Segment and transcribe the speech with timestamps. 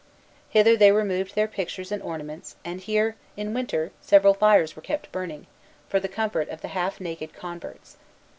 [0.49, 5.11] Hither they removed their pictures and ornaments; and here, in winter, several fires were kept
[5.11, 5.45] burning,
[5.89, 7.97] for the comfort of the half naked converts.